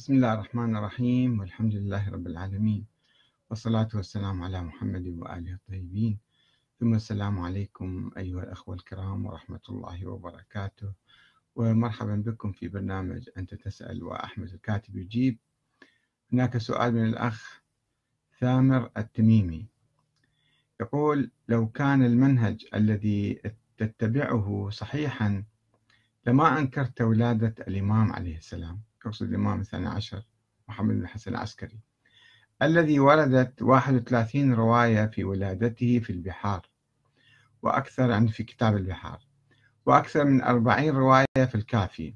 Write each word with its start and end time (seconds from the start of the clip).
بسم 0.00 0.12
الله 0.14 0.34
الرحمن 0.34 0.76
الرحيم 0.76 1.40
والحمد 1.40 1.74
لله 1.74 2.10
رب 2.10 2.26
العالمين 2.26 2.86
والصلاة 3.50 3.88
والسلام 3.94 4.42
على 4.42 4.62
محمد 4.62 5.06
وآله 5.06 5.52
الطيبين. 5.54 6.18
ثم 6.80 6.94
السلام 6.94 7.40
عليكم 7.40 8.10
أيها 8.16 8.42
الأخوة 8.42 8.74
الكرام 8.74 9.26
ورحمة 9.26 9.60
الله 9.68 10.06
وبركاته. 10.06 10.92
ومرحبا 11.54 12.16
بكم 12.16 12.52
في 12.52 12.68
برنامج 12.68 13.28
أنت 13.38 13.54
تسأل 13.54 14.04
وأحمد 14.04 14.48
الكاتب 14.52 14.96
يجيب. 14.96 15.38
هناك 16.32 16.58
سؤال 16.58 16.94
من 16.94 17.04
الأخ 17.04 17.62
ثامر 18.38 18.90
التميمي. 18.96 19.66
يقول 20.80 21.30
لو 21.48 21.68
كان 21.68 22.02
المنهج 22.02 22.66
الذي 22.74 23.40
تتبعه 23.78 24.70
صحيحا 24.70 25.44
لما 26.26 26.58
أنكرت 26.58 27.02
ولادة 27.02 27.54
الإمام 27.68 28.12
عليه 28.12 28.36
السلام؟ 28.36 28.89
يقصد 29.06 29.28
الإمام 29.28 29.60
الثاني 29.60 29.86
عشر 29.86 30.22
محمد 30.68 30.94
بن 30.94 31.02
الحسن 31.02 31.30
العسكري 31.30 31.80
الذي 32.62 33.00
وردت 33.00 33.62
31 33.62 34.54
رواية 34.54 35.06
في 35.06 35.24
ولادته 35.24 35.98
في 35.98 36.10
البحار 36.10 36.66
وأكثر 37.62 38.12
عن 38.12 38.26
في 38.26 38.42
كتاب 38.42 38.76
البحار 38.76 39.18
وأكثر 39.86 40.24
من 40.24 40.42
40 40.42 40.88
رواية 40.88 41.26
في 41.46 41.54
الكافي 41.54 42.14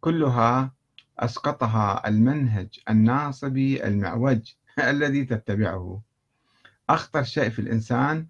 كلها 0.00 0.74
أسقطها 1.18 2.08
المنهج 2.08 2.80
الناصبي 2.90 3.84
المعوج 3.86 4.52
الذي 4.78 5.24
تتبعه. 5.24 6.02
أخطر 6.88 7.22
شيء 7.22 7.50
في 7.50 7.58
الإنسان 7.58 8.26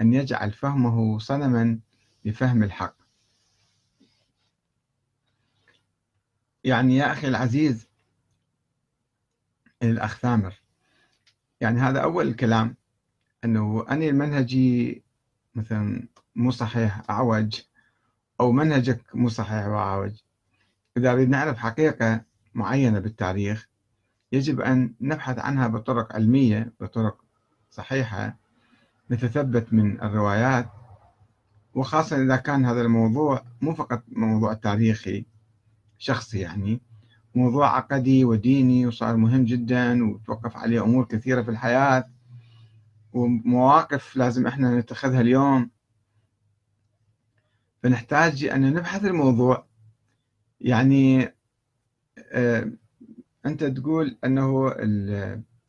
أن 0.00 0.12
يجعل 0.12 0.52
فهمه 0.52 1.18
صنما 1.18 1.78
لفهم 2.24 2.62
الحق. 2.62 2.97
يعني 6.64 6.96
يا 6.96 7.12
أخي 7.12 7.28
العزيز 7.28 7.88
الأخ 9.82 10.18
ثامر 10.18 10.54
يعني 11.60 11.80
هذا 11.80 12.00
أول 12.00 12.28
الكلام 12.28 12.76
أنه 13.44 13.86
أني 13.90 14.08
المنهجي 14.08 15.02
مثلا 15.54 16.08
مو 16.36 16.50
صحيح 16.50 17.10
أعوج 17.10 17.60
أو 18.40 18.52
منهجك 18.52 19.00
مو 19.14 19.28
صحيح 19.28 19.66
وأعوج. 19.66 20.12
إذا 20.96 21.12
نريد 21.12 21.28
نعرف 21.28 21.58
حقيقة 21.58 22.20
معينة 22.54 22.98
بالتاريخ 22.98 23.68
يجب 24.32 24.60
أن 24.60 24.94
نبحث 25.00 25.38
عنها 25.38 25.68
بطرق 25.68 26.14
علمية 26.14 26.72
بطرق 26.80 27.24
صحيحة 27.70 28.36
نتثبت 29.10 29.72
من 29.72 30.02
الروايات 30.02 30.70
وخاصة 31.74 32.22
إذا 32.22 32.36
كان 32.36 32.64
هذا 32.64 32.80
الموضوع 32.80 33.42
مو 33.60 33.74
فقط 33.74 34.02
موضوع 34.08 34.54
تاريخي. 34.54 35.24
شخصي 35.98 36.38
يعني. 36.38 36.80
موضوع 37.34 37.76
عقدي 37.76 38.24
وديني 38.24 38.86
وصار 38.86 39.16
مهم 39.16 39.44
جدا 39.44 40.10
وتوقف 40.10 40.56
عليه 40.56 40.84
أمور 40.84 41.04
كثيرة 41.04 41.42
في 41.42 41.50
الحياة 41.50 42.08
ومواقف 43.12 44.16
لازم 44.16 44.46
إحنا 44.46 44.78
نتخذها 44.78 45.20
اليوم. 45.20 45.70
فنحتاج 47.82 48.44
أن 48.44 48.74
نبحث 48.74 49.04
الموضوع. 49.04 49.66
يعني 50.60 51.34
آه 52.32 52.72
أنت 53.46 53.64
تقول 53.64 54.18
أنه 54.24 54.74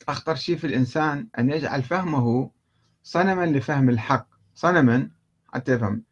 أخطر 0.08 0.36
شيء 0.36 0.58
في 0.58 0.68
الإنسان 0.68 1.28
أن 1.40 1.50
يجعل 1.50 1.84
فهمه 1.84 2.52
صنما 3.04 3.46
لفهم 3.46 3.90
الحق. 3.90 4.28
صنما 4.56 5.10
حتى 5.54 5.74
يفهم. 5.74 6.04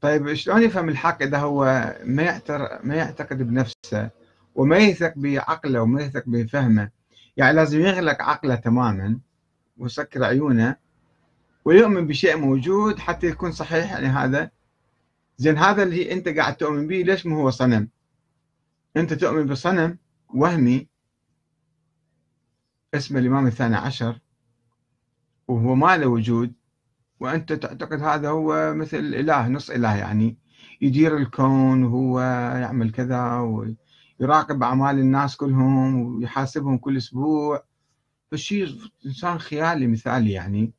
طيب 0.00 0.34
شلون 0.34 0.62
يفهم 0.62 0.88
الحق 0.88 1.22
إذا 1.22 1.38
هو 1.38 1.64
ما 2.04 2.22
يعتر 2.22 2.78
ما 2.82 2.94
يعتقد 2.94 3.42
بنفسه 3.42 4.10
وما 4.54 4.78
يثق 4.78 5.12
بعقله 5.16 5.82
وما 5.82 6.02
يثق 6.02 6.22
بفهمه 6.26 6.90
يعني 7.36 7.56
لازم 7.56 7.80
يغلق 7.80 8.22
عقله 8.22 8.54
تماما 8.54 9.18
ويسكر 9.78 10.24
عيونه 10.24 10.76
ويؤمن 11.64 12.06
بشيء 12.06 12.36
موجود 12.36 12.98
حتى 12.98 13.26
يكون 13.26 13.52
صحيح 13.52 13.92
يعني 13.92 14.06
هذا 14.06 14.50
زين 15.36 15.58
هذا 15.58 15.82
اللي 15.82 16.12
أنت 16.12 16.28
قاعد 16.28 16.56
تؤمن 16.56 16.86
به 16.86 16.96
ليش 16.96 17.26
ما 17.26 17.36
هو 17.36 17.50
صنم؟ 17.50 17.88
أنت 18.96 19.12
تؤمن 19.12 19.46
بصنم 19.46 19.98
وهمي 20.34 20.86
اسمه 22.94 23.18
الإمام 23.18 23.46
الثاني 23.46 23.76
عشر 23.76 24.18
وهو 25.48 25.74
ما 25.74 25.96
له 25.96 26.06
وجود 26.06 26.52
وأنت 27.20 27.52
تعتقد 27.52 28.02
هذا 28.02 28.28
هو 28.28 28.74
مثل 28.74 28.98
إله 28.98 29.48
نص 29.48 29.70
إله 29.70 29.96
يعني. 29.96 30.36
يدير 30.80 31.16
الكون 31.16 31.84
وهو 31.84 32.20
يعمل 32.60 32.90
كذا 32.90 33.38
ويراقب 34.20 34.62
أعمال 34.62 34.98
الناس 34.98 35.36
كلهم 35.36 36.00
ويحاسبهم 36.16 36.78
كل 36.78 36.96
أسبوع. 36.96 37.64
فالشيء 38.30 38.78
إنسان 39.06 39.38
خيالي 39.38 39.86
مثالي 39.86 40.32
يعني. 40.32 40.72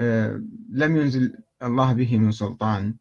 آه 0.00 0.42
لم 0.70 0.96
ينزل 0.96 1.38
الله 1.62 1.92
به 1.92 2.18
من 2.18 2.32
سلطان. 2.32 2.94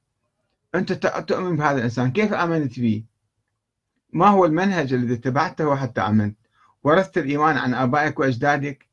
أنت 0.76 0.94
تؤمن 1.28 1.56
بهذا 1.56 1.78
الإنسان. 1.78 2.12
كيف 2.12 2.34
آمنت 2.34 2.80
به؟ 2.80 3.04
ما 4.14 4.28
هو 4.28 4.46
المنهج 4.46 4.94
الذي 4.94 5.14
اتبعته 5.14 5.76
حتى 5.76 6.02
آمنت؟ 6.02 6.38
ورثت 6.84 7.18
الإيمان 7.18 7.58
عن 7.58 7.74
آبائك 7.74 8.20
وأجدادك؟ 8.20 8.88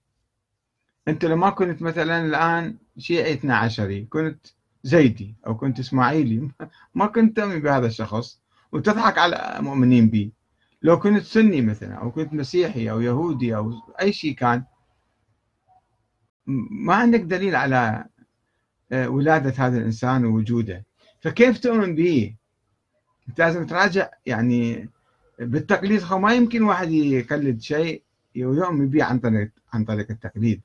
أنت 1.09 1.25
لما 1.25 1.51
كنت 1.51 1.83
مثلا 1.83 2.27
الآن 2.27 2.79
شيعي 3.01 3.33
12 3.33 4.07
كنت 4.09 4.47
زيدي 4.83 5.35
أو 5.47 5.57
كنت 5.57 5.79
إسماعيلي. 5.79 6.49
ما 6.95 7.07
كنت 7.07 7.37
تؤمن 7.37 7.59
بهذا 7.59 7.87
الشخص. 7.87 8.41
وتضحك 8.73 9.19
على 9.19 9.57
مؤمنين 9.61 10.09
به 10.09 10.31
لو 10.83 10.99
كنت 10.99 11.23
سني 11.23 11.61
مثلا 11.61 11.95
أو 11.95 12.11
كنت 12.11 12.33
مسيحي 12.33 12.91
أو 12.91 13.01
يهودي 13.01 13.57
أو 13.57 13.73
أي 14.01 14.13
شيء 14.13 14.35
كان 14.35 14.65
ما 16.71 16.95
عندك 16.95 17.21
دليل 17.21 17.57
على 17.57 18.05
ولادة 18.93 19.67
هذا 19.67 19.79
الإنسان 19.79 20.25
ووجوده. 20.25 20.85
فكيف 21.21 21.59
تؤمن 21.59 21.95
به 21.95 22.35
أنت 23.29 23.39
لازم 23.39 23.67
تراجع 23.67 24.09
يعني 24.27 24.89
بالتقليد. 25.39 26.13
ما 26.13 26.35
يمكن 26.35 26.63
واحد 26.63 26.91
يقلد 26.91 27.61
شيء 27.61 28.03
ويؤمن 28.37 28.89
به 28.89 29.05
عن 29.05 29.19
طريق 29.19 29.51
عن 29.73 29.85
طريق 29.85 30.11
التقليد. 30.11 30.61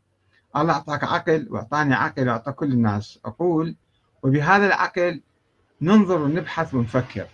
الله 0.57 0.73
أعطاك 0.73 1.03
عقل 1.03 1.47
وأعطاني 1.49 1.93
عقل 1.93 2.29
وأعطى 2.29 2.51
كل 2.51 2.71
الناس. 2.71 3.19
أقول 3.25 3.75
وبهذا 4.23 4.65
العقل 4.67 5.21
ننظر 5.81 6.21
ونبحث 6.21 6.73
ونفكر. 6.73 7.27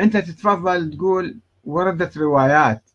أنت 0.00 0.16
تتفضل 0.16 0.96
تقول 0.96 1.40
وردت 1.64 2.18
روايات 2.18 2.90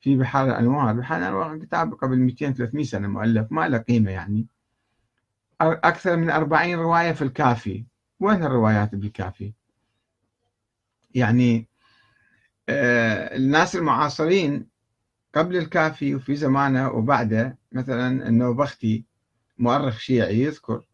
في 0.00 0.16
بحار 0.16 0.46
الأنوار. 0.46 0.94
بحار 0.94 1.18
الأنوار 1.18 1.58
كتاب 1.58 1.94
قبل 1.94 2.18
200 2.18 2.52
300 2.52 2.84
سنة 2.84 3.08
مؤلف 3.08 3.52
ما 3.52 3.68
له 3.68 3.78
قيمة 3.78 4.10
يعني. 4.10 4.46
أكثر 5.60 6.16
من 6.16 6.30
40 6.30 6.74
رواية 6.74 7.12
في 7.12 7.22
الكافي. 7.22 7.84
وين 8.20 8.44
الروايات 8.44 8.94
بالكافي 8.94 9.52
يعني 11.14 11.68
آه 12.68 13.36
الناس 13.36 13.76
المعاصرين 13.76 14.66
قبل 15.34 15.56
الكافي 15.56 16.14
وفي 16.14 16.36
زمانه 16.36 16.90
وبعده 16.90 17.58
مثلا 17.74 18.28
النوبختي 18.28 19.04
مؤرخ 19.58 19.98
شيعي 19.98 20.40
يذكر 20.40 20.84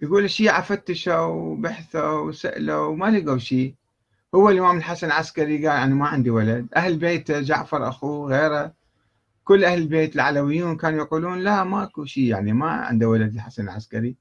يقول 0.00 0.24
الشيعة 0.24 0.62
فتشوا 0.62 1.18
وبحثوا 1.18 2.20
وسألوا 2.20 2.86
وما 2.86 3.06
لقوا 3.10 3.38
شيء. 3.38 3.74
هو 4.34 4.50
الإمام 4.50 4.76
الحسن 4.76 5.06
العسكري 5.06 5.68
قال 5.68 5.76
أنا 5.76 5.94
ما 5.94 6.06
عندي 6.06 6.30
ولد. 6.30 6.68
أهل 6.76 6.96
بيته 6.96 7.40
جعفر 7.40 7.88
أخوه 7.88 8.28
غيره 8.28 8.74
كل 9.44 9.64
أهل 9.64 9.78
البيت 9.78 10.14
العلويون 10.14 10.76
كانوا 10.76 10.98
يقولون 10.98 11.38
لا 11.38 11.64
ماكو 11.64 12.04
شيء 12.04 12.24
يعني 12.24 12.52
ما 12.52 12.70
عنده 12.70 13.08
ولد 13.08 13.34
الحسن 13.34 13.64
العسكري. 13.64 14.16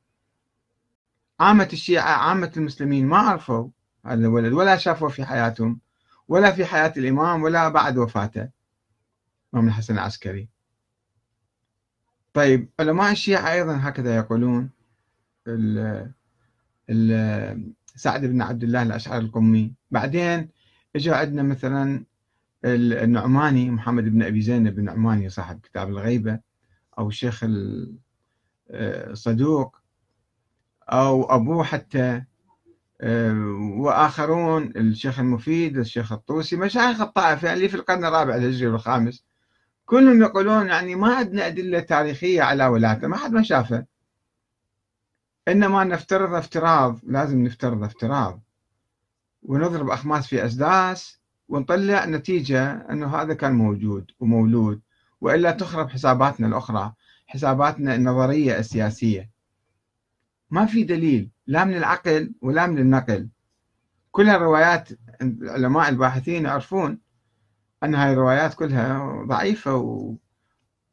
عامة 1.39 1.69
الشيعة 1.73 2.11
عامة 2.11 2.51
المسلمين 2.57 3.07
ما 3.07 3.17
عرفوا 3.17 3.69
هذا 4.05 4.13
الولد 4.13 4.53
ولا 4.53 4.77
شافوا 4.77 5.09
في 5.09 5.25
حياتهم 5.25 5.79
ولا 6.27 6.51
في 6.51 6.65
حياة 6.65 6.93
الإمام 6.97 7.43
ولا 7.43 7.69
بعد 7.69 7.97
وفاته. 7.97 8.49
الإمام 9.53 9.67
الحسن 9.67 9.93
العسكري. 9.93 10.56
طيب 12.37 12.69
علماء 12.79 13.11
الشيعة 13.11 13.51
أيضا 13.51 13.79
هكذا 13.81 14.15
يقولون 14.15 14.69
ال 15.47 16.11
ال 16.89 17.73
سعد 17.95 18.25
بن 18.25 18.41
عبد 18.41 18.63
الله 18.63 18.81
الأشعري 18.81 19.25
القمي. 19.25 19.73
بعدين 19.91 20.49
اجى 20.95 21.11
عندنا 21.11 21.43
مثلا 21.43 22.05
النعماني 22.65 23.71
محمد 23.71 24.03
بن 24.03 24.23
أبي 24.23 24.41
زينب 24.41 24.79
النعماني 24.79 25.29
صاحب 25.29 25.59
كتاب 25.59 25.89
الغيبة 25.89 26.39
أو 26.99 27.07
الشيخ 27.07 27.45
الصدوق 28.71 29.77
أو 30.89 31.35
أبوه 31.35 31.63
حتى 31.63 32.23
وآخرون 33.77 34.63
الشيخ 34.75 35.19
المفيد 35.19 35.77
الشيخ 35.77 36.11
الطوسي 36.11 36.55
مشايخ 36.55 37.01
الطائفة 37.01 37.53
اللي 37.53 37.69
في 37.69 37.75
القرن 37.75 38.05
الرابع 38.05 38.35
الهجري 38.35 38.67
والخامس. 38.67 39.26
كلهم 39.87 40.21
يقولون 40.21 40.67
يعني 40.67 40.95
ما 40.95 41.15
عندنا 41.15 41.47
أدلة 41.47 41.79
تاريخية 41.79 42.41
على 42.41 42.65
ولادته 42.67 43.07
ما 43.07 43.17
حد 43.17 43.31
ما 43.31 43.43
شافه. 43.43 43.85
إنما 45.47 45.83
نفترض 45.83 46.33
افتراض 46.33 46.99
لازم 47.03 47.43
نفترض 47.43 47.83
افتراض. 47.83 48.41
ونضرب 49.43 49.89
أخماس 49.89 50.27
في 50.27 50.45
أسداس 50.45 51.19
ونطلع 51.49 52.05
نتيجة 52.05 52.71
أنه 52.71 53.15
هذا 53.15 53.33
كان 53.33 53.53
موجود 53.53 54.11
ومولود. 54.19 54.81
وإلا 55.21 55.51
تخرب 55.51 55.89
حساباتنا 55.89 56.47
الأخرى 56.47 56.93
حساباتنا 57.27 57.95
النظرية 57.95 58.59
السياسية. 58.59 59.29
ما 60.49 60.65
في 60.65 60.83
دليل 60.83 61.29
لا 61.47 61.65
من 61.65 61.77
العقل 61.77 62.33
ولا 62.41 62.67
من 62.67 62.77
النقل. 62.77 63.27
كلها 64.11 64.35
الروايات 64.35 64.89
العلماء 65.21 65.89
الباحثين 65.89 66.45
يعرفون 66.45 67.06
أن 67.83 67.95
هاي 67.95 68.13
الروايات 68.13 68.53
كلها 68.53 69.23
ضعيفة 69.27 70.15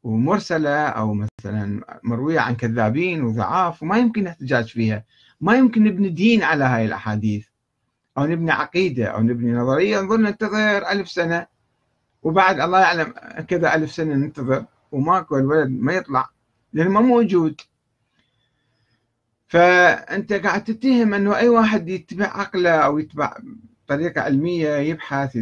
ومرسلة 0.03 0.87
أو 0.87 1.13
مثلا 1.13 1.99
مروية 2.03 2.39
عن 2.39 2.55
كذابين 2.55 3.23
وضعاف 3.23 3.83
وما 3.83 3.97
يمكن 3.97 4.27
احتجاج 4.27 4.65
فيها. 4.67 5.03
ما 5.41 5.55
يمكن 5.55 5.83
نبني 5.83 6.09
دين 6.09 6.43
على 6.43 6.63
هاي 6.63 6.85
الأحاديث. 6.85 7.47
أو 8.17 8.25
نبني 8.25 8.51
عقيدة 8.51 9.05
أو 9.05 9.21
نبني 9.21 9.53
نظرية. 9.53 10.01
نظل 10.01 10.21
ننتظر 10.21 10.91
ألف 10.91 11.09
سنة. 11.09 11.47
وبعد 12.23 12.59
الله 12.59 12.79
يعلم 12.79 13.13
كذا 13.47 13.75
ألف 13.75 13.91
سنة 13.91 14.15
ننتظر. 14.15 14.65
وماكو 14.91 15.37
الولد 15.37 15.69
ما 15.69 15.93
يطلع 15.93 16.29
لأنه 16.73 16.89
ما 16.89 17.01
موجود. 17.01 17.61
فأنت 19.47 20.33
قاعد 20.33 20.63
تتهم 20.63 21.13
أنه 21.13 21.35
أي 21.35 21.49
واحد 21.49 21.89
يتبع 21.89 22.25
عقله 22.25 22.69
أو 22.69 22.99
يتبع 22.99 23.37
طريقة 23.87 24.21
علمية 24.21 24.69
يبحث 24.69 25.37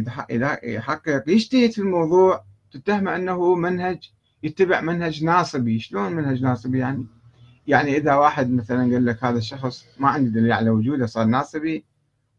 يحقق. 0.64 1.24
يجتهد 1.26 1.70
في 1.70 1.78
الموضوع. 1.78 2.44
تتهمه 2.72 3.16
أنه 3.16 3.54
منهج 3.54 4.10
يتبع 4.42 4.80
منهج 4.80 5.24
ناصبي. 5.24 5.78
شلون 5.78 6.12
منهج 6.12 6.42
ناصبي 6.42 6.78
يعني؟ 6.78 7.06
يعني 7.66 7.96
إذا 7.96 8.14
واحد 8.14 8.50
مثلا 8.50 8.78
قال 8.78 9.04
لك 9.06 9.24
هذا 9.24 9.38
الشخص 9.38 9.86
ما 9.98 10.08
عندي 10.08 10.30
دليل 10.30 10.52
على 10.52 10.70
وجوده 10.70 11.06
صار 11.06 11.24
ناصبي 11.24 11.84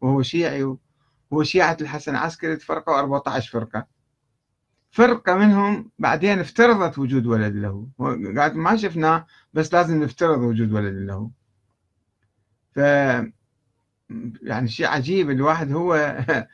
وهو 0.02 0.22
شيعي 0.22 0.64
وهو 1.32 1.44
شيعة 1.44 1.78
الحسن 1.82 2.12
العسكري 2.12 2.56
تفرقوا 2.56 3.00
14 3.00 3.52
فرقة. 3.52 3.88
فرقة 4.92 5.36
منهم 5.36 5.92
بعدين 6.00 6.40
افترضت 6.40 7.00
وجود 7.00 7.26
ولد 7.26 7.56
له. 7.56 7.88
قاعد 8.38 8.56
ما 8.56 8.76
شفناه 8.76 9.26
بس 9.54 9.74
لازم 9.74 10.04
نفترض 10.04 10.40
وجود 10.40 10.74
ولد 10.74 10.96
له. 10.96 11.32
ف 12.76 12.80
يعني 14.42 14.68
شيء 14.68 14.88
عجيب. 14.88 15.30
الواحد 15.30 15.72
هو 15.72 16.18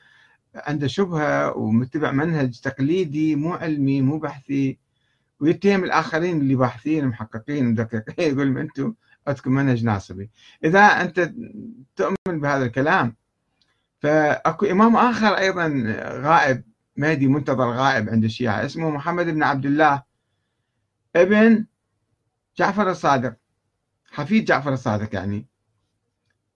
عنده 0.56 0.88
شبهة 0.88 1.58
ومتبع 1.58 2.12
منهج 2.12 2.60
تقليدي 2.62 3.36
مو 3.36 3.54
علمي 3.54 4.02
مو 4.02 4.18
بحثي 4.20 4.80
ويتهم 5.40 5.84
الآخرين 5.84 6.42
اللي 6.42 6.56
باحثين 6.56 7.08
محققين 7.08 7.66
مدققين 7.66 8.28
يقول 8.34 8.58
أنتم 8.58 8.94
عندكم 9.28 9.52
منهج 9.52 9.86
ناصبي. 9.86 10.30
إذا 10.64 10.80
أنت 10.80 11.34
تؤمن 11.96 12.42
بهذا 12.42 12.66
الكلام 12.66 13.16
فأكو 14.00 14.66
إمام 14.66 14.96
آخر 14.96 15.28
أيضا 15.38 15.68
غائب 16.22 16.64
مهدي 16.98 17.28
منتظر 17.28 17.72
غائب 17.72 18.10
عند 18.10 18.24
الشيعة 18.24 18.66
اسمه 18.66 18.90
محمد 18.90 19.26
بن 19.26 19.44
عبد 19.44 19.66
الله 19.66 20.04
ابن 21.16 21.66
جعفر 22.58 22.92
الصادق 22.92 23.36
حفيد 24.12 24.46
جعفر 24.46 24.74
الصادق 24.74 25.16
يعني. 25.16 25.51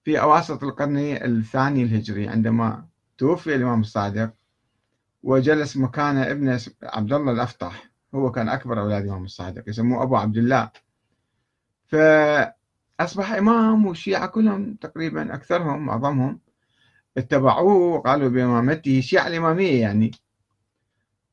في 0.05 0.21
أواسط 0.21 0.63
القرن 0.63 0.97
الثاني 0.97 1.83
الهجري 1.83 2.27
عندما 2.27 2.85
توفي 3.17 3.55
الإمام 3.55 3.81
الصادق 3.81 4.33
وجلس 5.23 5.77
مكانه 5.77 6.31
ابنه 6.31 6.59
عبد 6.83 7.13
الله 7.13 7.31
الأفطح 7.31 7.91
هو 8.15 8.31
كان 8.31 8.49
أكبر 8.49 8.79
أولاد 8.81 9.03
الإمام 9.03 9.23
الصادق 9.23 9.69
يسموه 9.69 10.03
أبو 10.03 10.15
عبد 10.15 10.37
الله. 10.37 10.71
فأصبح 11.87 13.31
إمام 13.31 13.85
والشيعة 13.85 14.27
كلهم 14.27 14.75
تقريبا 14.75 15.33
أكثرهم 15.33 15.85
معظمهم 15.85 16.39
اتبعوه 17.17 17.95
وقالوا 17.95 18.29
بإمامته 18.29 18.97
الشيعة 18.97 19.27
الإمامية 19.27 19.81
يعني. 19.81 20.11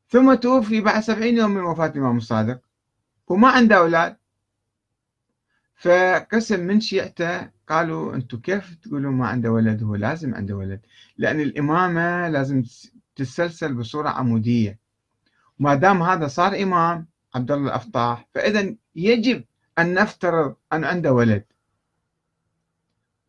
ثم 0.09 0.35
توفي 0.35 0.81
بعد 0.81 1.03
سبعين 1.03 1.39
يوم 1.39 1.51
من 1.51 1.63
وفاة 1.63 1.87
الإمام 1.87 2.17
الصادق 2.17 2.61
وما 3.29 3.49
عنده 3.49 3.77
أولاد. 3.77 4.17
فقسم 5.83 6.61
من 6.61 6.81
شيعته 6.81 7.51
قالوا 7.69 8.15
أنتم 8.15 8.39
كيف 8.39 8.75
تقولون 8.75 9.15
ما 9.15 9.29
عنده 9.29 9.53
ولد؟ 9.53 9.83
هو 9.83 9.95
لازم 9.95 10.35
عنده 10.35 10.57
ولد. 10.57 10.81
لأن 11.19 11.41
الإمامة 11.41 12.29
لازم 12.29 12.63
تتسلسل 13.17 13.75
بصورة 13.75 14.09
عمودية. 14.09 14.79
ما 15.59 15.75
دام 15.75 16.03
هذا 16.03 16.27
صار 16.27 16.63
إمام 16.63 17.07
عبد 17.35 17.51
الله 17.51 17.69
الأفطاح 17.69 18.29
فإذا 18.35 18.75
يجب 18.97 19.45
أن 19.79 19.95
نفترض 19.95 20.55
أن 20.73 20.85
عنده 20.85 21.13
ولد. 21.13 21.45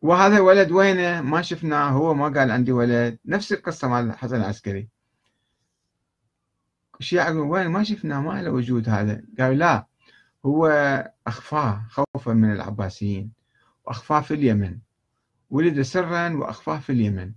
وهذا 0.02 0.36
الولد 0.36 0.70
وينه؟ 0.70 1.20
ما 1.20 1.42
شفناه 1.42 1.90
هو 1.90 2.14
ما 2.14 2.24
قال 2.24 2.50
عندي 2.50 2.72
ولد. 2.72 3.18
نفس 3.26 3.52
القصة 3.52 3.88
مال 3.88 4.04
الحسن 4.04 4.36
العسكري. 4.36 4.88
الشيعة 7.00 7.24
يقولون 7.24 7.48
وين 7.48 7.66
ما 7.66 7.84
شفناه 7.84 8.20
ما 8.20 8.42
له 8.42 8.50
وجود 8.50 8.88
هذا. 8.88 9.22
قالوا 9.38 9.54
لا 9.54 9.86
هو 10.46 10.66
أخفاه 11.26 11.84
خوفا 11.88 12.32
من 12.32 12.52
العباسيين 12.52 13.30
وأخفاه 13.84 14.20
في 14.20 14.34
اليمن 14.34 14.78
ولد 15.50 15.82
سرا 15.82 16.36
وأخفاه 16.36 16.78
في 16.78 16.92
اليمن 16.92 17.32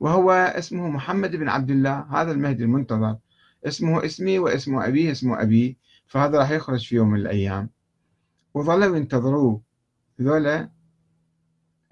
وهو 0.00 0.30
اسمه 0.30 0.88
محمد 0.88 1.36
بن 1.36 1.48
عبد 1.48 1.70
الله 1.70 2.06
هذا 2.10 2.32
المهدي 2.32 2.64
المنتظر. 2.64 3.16
اسمه 3.66 4.04
اسمي 4.04 4.38
واسمه 4.38 4.86
أبيه 4.86 5.12
اسمه 5.12 5.42
أبي 5.42 5.78
فهذا 6.06 6.38
راح 6.38 6.50
يخرج 6.50 6.86
في 6.86 6.96
يوم 6.96 7.10
من 7.10 7.20
الأيام. 7.20 7.70
وظلوا 8.54 8.96
ينتظروه 8.96 9.60
ذولا 10.20 10.70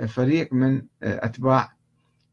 فريق 0.06 0.52
من 0.52 0.82
أتباع 1.02 1.72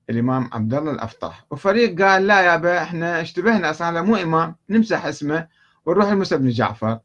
الإمام 0.09 0.49
عبد 0.53 0.73
الله 0.73 0.91
الأفطح 0.91 1.45
وفريق 1.51 2.01
قال 2.01 2.27
لا 2.27 2.41
يابا 2.41 2.83
إحنا 2.83 3.21
اشتبهنا 3.21 3.69
أصلا 3.69 4.01
مو 4.01 4.15
إمام 4.15 4.55
نمسح 4.69 5.05
اسمه 5.05 5.47
ونروح 5.85 6.09
لموسى 6.09 6.37
بن 6.37 6.49
جعفر. 6.49 6.99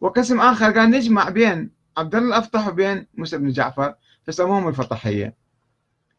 وقسم 0.00 0.40
آخر 0.40 0.78
قال 0.78 0.90
نجمع 0.90 1.28
بين 1.28 1.70
عبد 1.96 2.14
الله 2.14 2.28
الأفطح 2.28 2.68
وبين 2.68 3.06
موسى 3.14 3.38
بن 3.38 3.50
جعفر 3.50 3.94
فسموهم 4.24 4.68
الفطحية 4.68 5.34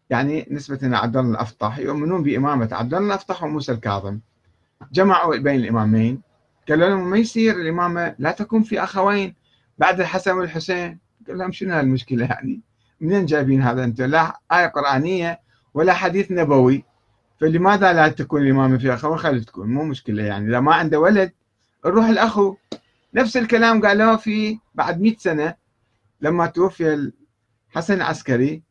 يعني 0.10 0.48
نسبة 0.52 0.80
إلى 0.84 0.98
عبد 0.98 1.18
الله 1.18 1.31
الأفطح 1.31 1.78
يؤمنون 1.78 2.24
بإمامة 2.24 2.70
عبد 2.72 2.94
الله 2.94 3.08
الأفطح 3.08 3.44
وموسى 3.44 3.72
الكاظم. 3.72 4.20
جمعوا 4.92 5.38
بين 5.38 5.56
الإمامين 5.56 6.22
قالوا 6.70 6.90
لهم 6.90 7.10
ما 7.10 7.18
يصير 7.18 7.56
الإمامة؟ 7.56 8.16
لا 8.20 8.31
تكون 8.31 8.64
في 8.64 8.84
أخوين. 8.84 9.36
بعد 9.78 10.00
الحسن 10.00 10.31
والحسين 10.31 11.00
قال 11.28 11.38
لهم 11.38 11.52
شنو 11.52 11.74
هالمشكلة 11.74 12.26
يعني؟ 12.26 12.62
منين 13.02 13.26
جايبين 13.26 13.62
هذا 13.62 13.84
أنتم 13.84 14.06
لا 14.06 14.40
آية 14.52 14.68
قرآنية 14.68 15.40
ولا 15.74 15.94
حديث 15.94 16.31
نبوي. 16.31 16.84
فلماذا 17.40 17.94
لا 17.94 18.07
تكون 18.07 18.42
الإمامة 18.42 18.78
في 18.78 18.94
أخوين 18.94 19.18
خلي 19.18 19.40
تكون 19.40 19.68
مو 19.68 19.83
مشكلة 19.83 20.24
يعني. 20.24 20.50
إذا 20.50 20.59
ما 20.59 20.76
عنده 20.76 21.00
ولد 21.00 21.31
نروح 21.86 22.06
الأخو. 22.06 22.56
نفس 23.13 23.37
الكلام 23.37 23.81
قالوه 23.85 24.18
في 24.18 24.59
بعد 24.75 25.01
100 25.01 25.16
سنة 25.18 25.56
لما 26.21 26.45
توفي 26.47 27.11
الحسن 27.73 27.94
العسكري 27.94 28.63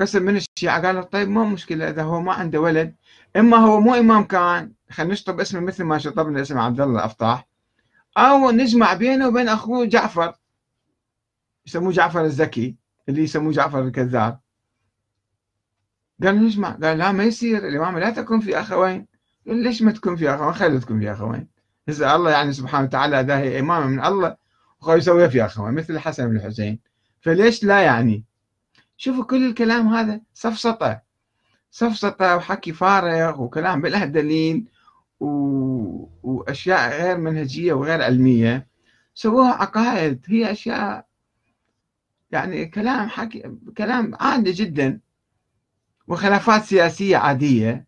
قسم 0.00 0.22
من 0.22 0.36
الشيعة 0.36 0.86
قالوا 0.86 1.02
طيب 1.02 1.28
ما 1.28 1.44
مشكلة 1.44 1.88
إذا 1.90 2.02
هو 2.02 2.20
ما 2.20 2.32
عنده 2.32 2.60
ولد 2.60 2.94
إما 3.36 3.56
هو 3.56 3.80
مو 3.80 3.94
إمام 3.94 4.24
كان 4.24 4.72
خلينا 4.90 5.12
نشطب 5.12 5.40
اسمه 5.40 5.60
مثل 5.60 5.84
ما 5.84 5.98
شطبنا 5.98 6.42
اسم 6.42 6.58
عبد 6.58 6.80
الله 6.80 6.98
الأفطاح 6.98 7.48
أو 8.16 8.50
نجمع 8.50 8.94
بينه 8.94 9.28
وبين 9.28 9.48
أخوه 9.48 9.84
جعفر 9.84 10.34
يسموه 11.66 11.92
جعفر 11.92 12.24
الزكي 12.24 12.76
اللي 13.08 13.22
يسموه 13.22 13.52
جعفر 13.52 13.82
الكذاب. 13.82 14.40
قال 16.22 16.44
نجمع 16.44 16.70
قال 16.70 16.98
لا 16.98 17.12
ما 17.12 17.24
يصير 17.24 17.68
الإمامة 17.68 17.98
لا 17.98 18.10
تكون 18.10 18.40
في 18.40 18.60
أخوين. 18.60 19.06
ليش 19.46 19.82
ما 19.82 19.92
تكون 19.92 20.16
في 20.16 20.30
أخوين؟ 20.30 20.52
خلي 20.52 20.80
تكون 20.80 21.00
في 21.00 21.12
أخوين. 21.12 21.48
هسه 21.88 22.16
الله 22.16 22.30
يعني 22.30 22.52
سبحانه 22.52 22.84
وتعالى 22.84 23.20
إذا 23.20 23.38
هي 23.38 23.60
إمامة 23.60 23.86
من 23.86 24.04
الله 24.04 24.36
وخلي 24.80 24.98
يسويها 24.98 25.28
في 25.28 25.44
أخوين 25.44 25.74
مثل 25.74 25.94
الحسن 25.94 26.28
بن 26.28 26.36
الحسين. 26.36 26.78
فليش 27.20 27.64
لا 27.64 27.80
يعني؟ 27.80 28.24
شوفوا 28.96 29.24
كل 29.24 29.46
الكلام 29.46 29.88
هذا 29.88 30.20
سفسطة 30.34 31.02
سفسطة 31.70 32.36
وحكي 32.36 32.72
فارغ 32.72 33.42
وكلام 33.42 33.80
بلا 33.80 34.04
دليل 34.04 34.68
و... 35.20 35.26
وأشياء 36.22 37.02
غير 37.02 37.16
منهجية 37.16 37.72
وغير 37.72 38.02
علمية 38.02 38.66
سووها 39.14 39.52
عقائد. 39.52 40.26
هي 40.28 40.52
أشياء 40.52 41.06
يعني 42.30 42.66
كلام 42.66 43.08
حكي 43.08 43.56
كلام 43.78 44.14
عادي 44.20 44.52
جدا 44.52 45.00
وخلافات 46.08 46.62
سياسية 46.62 47.16
عادية. 47.16 47.86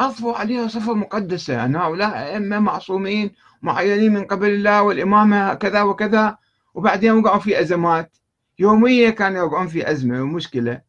أضفوا 0.00 0.34
عليها 0.34 0.68
صفة 0.68 0.94
مقدسة. 0.94 1.64
أن 1.64 1.76
هؤلاء 1.76 2.34
أئمة 2.34 2.58
معصومين 2.58 3.30
معينين 3.62 4.14
من 4.14 4.24
قبل 4.24 4.48
الله 4.48 4.82
والإمامة 4.82 5.54
كذا 5.54 5.82
وكذا 5.82 6.38
وبعدين 6.74 7.12
وقعوا 7.12 7.38
في 7.38 7.60
أزمات. 7.60 8.16
يوميا 8.58 9.10
كانوا 9.10 9.38
يوقعون 9.38 9.66
في 9.66 9.90
أزمة 9.90 10.22
ومشكلة. 10.22 10.80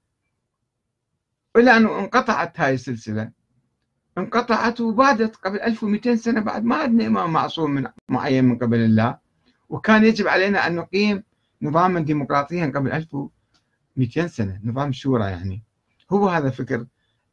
إلى 1.58 1.78
أن 1.78 1.86
انقطعت 1.86 2.60
هاي 2.60 2.74
السلسلة. 2.74 3.32
انقطعت 4.18 4.82
وبادت 4.82 5.36
قبل 5.36 5.62
1200 5.62 6.16
سنة 6.16 6.42
بعد 6.42 6.64
ما 6.64 6.76
عندنا 6.76 7.08
إمام 7.08 7.34
معصوم 7.34 7.72
من 7.72 7.88
معين 8.10 8.46
من 8.46 8.58
قبل 8.58 8.78
الله. 8.78 9.18
وكان 9.70 10.06
يجب 10.06 10.28
علينا 10.28 10.68
أن 10.68 10.76
نقيم 10.76 11.24
نظاما 11.62 12.00
ديمقراطيا 12.00 12.72
قبل 12.76 12.92
1200 12.92 14.28
سنة. 14.28 14.60
نظام 14.64 14.92
شورى 14.92 15.24
يعني. 15.24 15.64
هو 16.12 16.30
هذا 16.30 16.50
فكر 16.50 16.86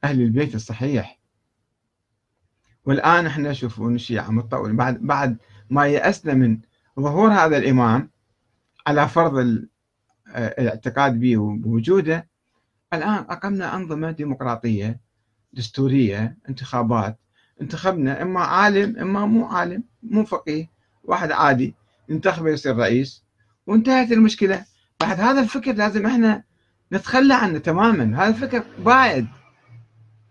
أهل 0.05 0.23
البيت 0.23 0.55
الصحيح. 0.55 1.22
والآن 2.85 3.27
إحنا 3.27 3.53
شوفوا 3.53 3.91
الشيعة 3.91 4.31
متطور 4.31 4.73
بعد 4.73 4.99
بعد 5.07 5.37
ما 5.71 5.87
يأسنا 5.87 6.35
من 6.35 6.59
ظهور 7.01 7.31
هذا 7.33 7.57
الإمام 7.57 8.11
على 8.87 9.09
فرض 9.09 9.65
الاعتقاد 10.37 11.21
به 11.21 11.37
ووجوده 11.37 12.29
الآن 12.93 13.25
أقمنا 13.29 13.77
أنظمة 13.77 14.11
ديمقراطية 14.11 15.01
دستورية 15.53 16.37
انتخابات. 16.49 17.19
انتخبنا 17.61 18.23
إما 18.23 18.41
عالم 18.41 18.99
إما 18.99 19.27
مو 19.27 19.47
عالم 19.47 19.85
مو 20.03 20.25
فقيه 20.25 20.71
واحد 21.05 21.33
عادي. 21.33 21.75
ينتخبه 22.09 22.51
يصير 22.51 22.77
رئيس. 22.77 23.25
وانتهت 23.67 24.13
المشكلة. 24.13 24.65
بعد 25.01 25.21
هذا 25.21 25.41
الفكر 25.41 25.73
لازم 25.73 26.07
إحنا 26.07 26.45
نتخلى 26.93 27.35
عنه 27.35 27.59
تماما. 27.59 28.23
هذا 28.23 28.29
الفكر 28.29 28.65
باعد 28.79 29.27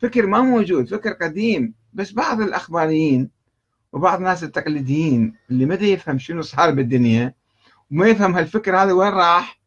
فكر 0.01 0.25
ما 0.25 0.41
موجود 0.41 0.88
فكر 0.88 1.12
قديم. 1.12 1.74
بس 1.93 2.12
بعض 2.12 2.41
الأخباريين 2.41 3.29
وبعض 3.93 4.17
الناس 4.17 4.43
التقليديين 4.43 5.36
اللي 5.51 5.65
ما 5.65 5.75
يفهم 5.75 6.19
شنو 6.19 6.41
صار 6.41 6.71
بالدنيا 6.71 7.33
وما 7.91 8.07
يفهم 8.07 8.36
هالفكر 8.36 8.77
هذا 8.77 8.91
وين 8.91 9.10
راح 9.10 9.62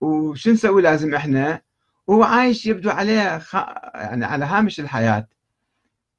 وشو 0.00 0.50
نسوي 0.50 0.82
لازم 0.82 1.14
إحنا 1.14 1.62
وهو 2.06 2.22
عايش 2.22 2.66
يبدو 2.66 2.90
عليه 2.90 3.38
خ... 3.38 3.54
يعني 3.94 4.24
على 4.24 4.44
هامش 4.44 4.80
الحياة. 4.80 5.28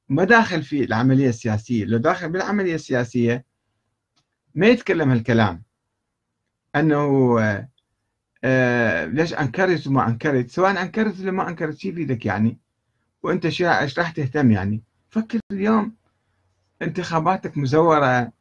ما 0.08 0.24
داخل 0.24 0.62
في 0.62 0.84
العملية 0.84 1.28
السياسية 1.28 1.84
لو 1.84 1.98
داخل 1.98 2.28
بالعملية 2.32 2.74
السياسية 2.74 3.44
ما 4.54 4.66
يتكلم 4.66 5.10
هالكلام. 5.10 5.62
أنه 6.76 7.38
آه 8.44 9.04
ليش 9.04 9.34
أنكرت 9.34 9.86
وما 9.86 10.08
أنكرت؟ 10.08 10.50
سواء 10.50 10.82
أنكرت 10.82 11.20
ولا 11.20 11.30
ما 11.30 11.48
أنكرت 11.48 11.78
شي 11.78 11.90
بيدك 11.90 12.26
يعني. 12.26 12.58
وأنت 13.22 13.44
إيش 13.44 13.98
راح 13.98 14.10
تهتم 14.10 14.50
يعني؟ 14.50 14.82
فكر 15.12 15.40
اليوم 15.52 15.94
انتخاباتك 16.82 17.58
مزورة 17.58 18.32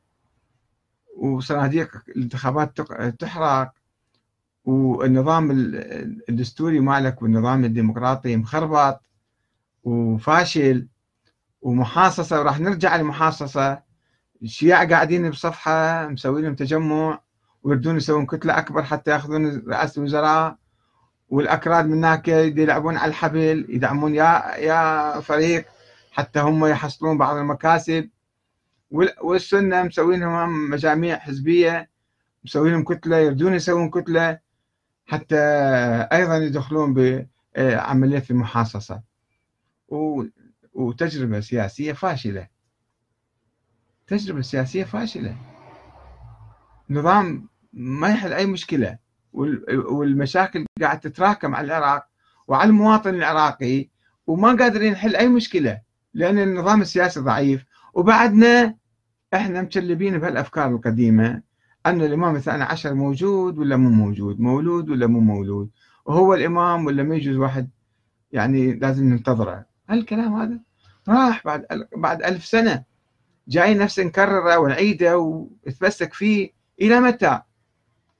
وصناديق 1.17 2.03
الانتخابات 2.09 2.81
تحرق 3.19 3.71
والنظام 4.65 5.51
الدستوري 6.29 6.79
مالك 6.79 7.21
والنظام 7.21 7.65
الديمقراطي 7.65 8.37
مخربط 8.37 9.01
وفاشل 9.83 10.87
ومحاصصة 11.61 12.39
وراح 12.39 12.59
نرجع 12.59 12.95
للمحاصصة 12.95 13.83
الشيعة 14.43 14.89
قاعدين 14.89 15.29
بصفحة 15.29 16.07
مسوي 16.07 16.41
لهم 16.41 16.55
تجمع 16.55 17.21
ويردون 17.63 17.97
يسوون 17.97 18.25
كتلة 18.25 18.57
أكبر 18.57 18.83
حتى 18.83 19.11
يأخذون 19.11 19.63
رئاسة 19.67 19.99
الوزراء 19.99 20.57
والأكراد 21.29 21.85
من 21.85 21.93
هناك 21.97 22.27
يلعبون 22.27 22.97
على 22.97 23.09
الحبل 23.09 23.65
يدعمون 23.69 24.15
يا 24.15 24.55
يا 24.57 25.19
فريق. 25.19 25.65
حتى 26.11 26.39
هم 26.39 26.65
يحصلون 26.65 27.17
بعض 27.17 27.37
المكاسب. 27.37 28.09
والسنة 29.21 29.83
مسوين 29.83 30.19
لهم 30.19 30.69
مجاميع 30.69 31.17
حزبية 31.19 31.89
مسوين 32.45 32.73
لهم 32.73 32.83
كتلة 32.83 33.17
يردون 33.17 33.53
يسوون 33.53 33.89
كتلة 33.89 34.39
حتى 35.05 35.37
أيضا 36.11 36.37
يدخلون 36.37 36.93
بعملية 36.93 38.23
المحاصصة 38.29 39.01
وتجربة 40.73 41.39
سياسية 41.39 41.93
فاشلة. 41.93 42.47
تجربة 44.07 44.41
سياسية 44.41 44.83
فاشلة. 44.83 45.35
نظام 46.89 47.49
ما 47.73 48.09
يحل 48.09 48.33
أي 48.33 48.45
مشكلة. 48.45 48.97
والمشاكل 49.33 50.65
قاعد 50.81 50.99
تتراكم 50.99 51.55
على 51.55 51.67
العراق 51.67 52.07
وعلى 52.47 52.69
المواطن 52.69 53.15
العراقي 53.15 53.89
وما 54.27 54.55
قادرين 54.55 54.91
نحل 54.91 55.15
أي 55.15 55.27
مشكلة. 55.27 55.90
لأن 56.13 56.39
النظام 56.39 56.81
السياسي 56.81 57.19
ضعيف. 57.19 57.65
وبعدنا 57.93 58.75
إحنا 59.33 59.61
مشلبين 59.61 60.17
بهالأفكار 60.17 60.69
القديمة 60.69 61.41
أن 61.85 62.01
الإمام 62.01 62.35
الثاني 62.35 62.63
عشر 62.63 62.93
موجود 62.93 63.57
ولا 63.57 63.75
مو 63.75 63.89
موجود 63.89 64.39
مولود 64.39 64.89
ولا 64.89 65.07
مو 65.07 65.19
مولود 65.19 65.69
وهو 66.05 66.33
الإمام 66.33 66.85
ولا 66.85 67.03
ما 67.03 67.15
يجوز 67.15 67.37
واحد 67.37 67.69
يعني 68.31 68.73
لازم 68.73 69.09
ننتظره. 69.09 69.65
هالكلام 69.89 70.33
هذا 70.33 70.59
راح 71.09 71.43
بعد 71.45 71.65
بعد 71.97 72.23
ألف 72.23 72.45
سنة. 72.45 72.83
جاي 73.47 73.73
نفس 73.73 73.99
نكرره 73.99 74.57
ونعيده 74.57 75.17
ونتمسك 75.17 76.13
فيه 76.13 76.49
إلى 76.81 76.99
متى؟ 76.99 77.41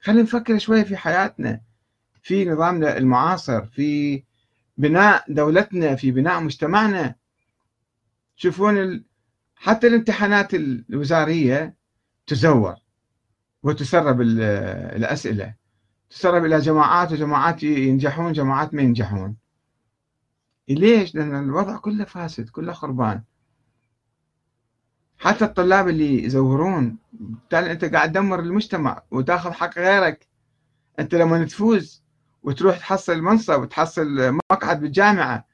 خلينا 0.00 0.22
نفكر 0.22 0.58
شوي 0.58 0.84
في 0.84 0.96
حياتنا. 0.96 1.60
في 2.22 2.44
نظامنا 2.44 2.96
المعاصر 2.98 3.64
في 3.64 4.22
بناء 4.78 5.24
دولتنا 5.28 5.94
في 5.94 6.10
بناء 6.10 6.40
مجتمعنا. 6.40 7.14
تشوفون 8.36 9.04
حتى 9.56 9.86
الامتحانات 9.86 10.54
الوزارية 10.54 11.76
تزور 12.26 12.74
وتسرب 13.62 14.20
الأسئلة. 14.20 15.54
تسرب 16.10 16.44
إلى 16.44 16.58
جماعات 16.58 17.12
وجماعات 17.12 17.62
ينجحون 17.62 18.32
جماعات 18.32 18.74
ما 18.74 18.82
ينجحون. 18.82 19.36
ليش؟ 20.68 21.14
لأن 21.14 21.44
الوضع 21.44 21.76
كله 21.76 22.04
فاسد 22.04 22.48
كله 22.48 22.72
خربان. 22.72 23.22
حتى 25.18 25.44
الطلاب 25.44 25.88
اللي 25.88 26.24
يزورون 26.24 26.98
بالتالي 27.12 27.72
أنت 27.72 27.84
قاعد 27.84 28.12
تدمر 28.12 28.40
المجتمع 28.40 29.02
وتاخذ 29.10 29.52
حق 29.52 29.78
غيرك. 29.78 30.26
أنت 30.98 31.14
لما 31.14 31.44
تفوز 31.44 32.02
وتروح 32.42 32.78
تحصل 32.78 33.20
منصب 33.20 33.60
وتحصل 33.60 34.38
مقعد 34.52 34.80
بالجامعة 34.80 35.51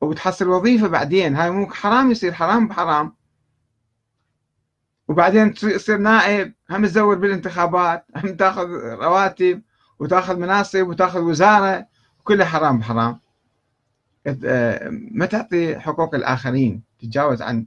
وتحصل 0.00 0.48
وظيفة 0.48 0.88
بعدين. 0.88 1.36
هاي 1.36 1.50
مو 1.50 1.70
حرام 1.70 2.10
يصير 2.10 2.32
حرام 2.32 2.68
بحرام. 2.68 3.12
وبعدين 5.08 5.54
تصير 5.54 5.98
نائب 5.98 6.54
هم 6.70 6.86
تزور 6.86 7.18
بالانتخابات 7.18 8.06
هم 8.16 8.36
تاخذ 8.36 8.68
رواتب 9.00 9.62
وتاخذ 9.98 10.36
مناصب 10.38 10.88
وتاخذ 10.88 11.20
وزارة. 11.20 11.86
كلها 12.24 12.46
حرام 12.46 12.78
بحرام. 12.78 13.20
آه، 14.44 14.88
ما 14.90 15.26
تعطي 15.26 15.78
حقوق 15.80 16.14
الآخرين. 16.14 16.82
تتجاوز 16.98 17.42
عن 17.42 17.66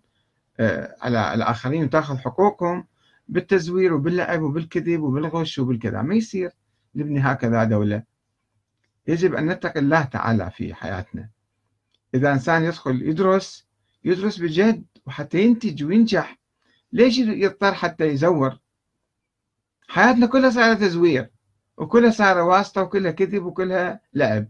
آه، 0.59 0.95
على 1.01 1.33
الآخرين 1.33 1.83
وتاخذ 1.83 2.17
حقوقهم 2.17 2.87
بالتزوير 3.27 3.93
وباللعب 3.93 4.41
وبالكذب 4.41 5.01
وبالغش 5.01 5.59
وبالكذا. 5.59 6.01
ما 6.01 6.15
يصير. 6.15 6.51
نبني 6.95 7.19
هكذا 7.19 7.63
دولة. 7.63 8.03
يجب 9.07 9.35
أن 9.35 9.47
نتقي 9.47 9.79
الله 9.79 10.03
تعالى 10.03 10.51
في 10.51 10.73
حياتنا. 10.73 11.29
إذا 12.13 12.33
إنسان 12.33 12.63
يدخل 12.63 13.01
يدرس 13.01 13.67
يدرس 14.03 14.37
بجد 14.37 14.85
وحتى 15.05 15.41
ينتج 15.41 15.83
وينجح 15.83 16.39
ليش 16.93 17.17
يضطر 17.17 17.73
حتى 17.73 18.07
يزور؟ 18.07 18.59
حياتنا 19.87 20.27
كلها 20.27 20.49
صارت 20.49 20.79
تزوير 20.79 21.31
وكلها 21.77 22.11
صار 22.11 22.37
واسطة 22.37 22.81
وكلها 22.81 23.11
كذب 23.11 23.45
وكلها 23.45 24.01
لعب. 24.13 24.47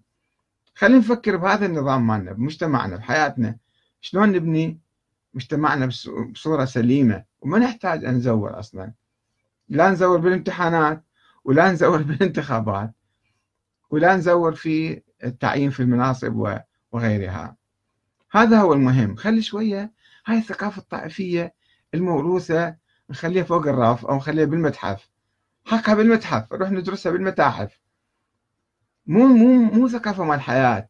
خلينا 0.76 0.98
نفكر 0.98 1.38
بهذا 1.38 1.66
النظام 1.66 2.08
مالنا 2.08 2.34
بمجتمعنا 2.34 2.96
بحياتنا. 2.98 3.58
شلون 4.02 4.32
نبني 4.32 4.80
مجتمعنا 5.34 5.90
بصورة 6.32 6.66
سليمة؟ 6.66 7.24
وما 7.42 7.60
نحتاج 7.60 8.06
أن 8.06 8.16
نزور 8.16 8.60
أصلا. 8.60 8.94
لا 9.70 9.90
نزور 9.90 10.18
بالامتحانات 10.18 11.04
ولا 11.44 11.72
نزور 11.72 12.02
بالانتخابات 12.08 12.92
ولا 13.90 14.16
نزور 14.16 14.56
في 14.56 15.02
التعيين 15.24 15.70
في 15.70 15.80
المناصب 15.80 16.36
وغيرها. 16.92 17.58
هذا 18.32 18.62
هو 18.62 18.74
المهم. 18.74 19.16
خلي 19.16 19.42
شوية 19.42 19.92
هاي 20.26 20.38
الثقافة 20.38 20.82
الطائفية 20.82 21.54
الموروثة 21.94 22.76
نخليها 23.10 23.44
فوق 23.44 23.68
الرف 23.68 24.06
أو 24.06 24.16
نخليها 24.16 24.46
بالمتحف. 24.46 25.10
حقها 25.66 25.96
بالمتحف 25.96 26.54
نروح 26.54 26.72
ندرسها 26.72 27.12
بالمتاحف. 27.12 27.80
مو 29.06 29.28
مو 29.28 29.54
مو 29.64 29.88
ثقافة 29.88 30.24
مال 30.24 30.36
الحياة 30.36 30.90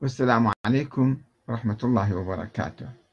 والسلام 0.00 0.52
عليكم 0.66 1.22
ورحمة 1.48 1.78
الله 1.84 2.16
وبركاته. 2.16 3.05